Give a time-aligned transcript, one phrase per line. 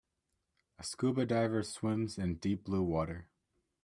[0.79, 1.27] A S.C.U.B.A.
[1.27, 3.27] diver swims in deep blue water.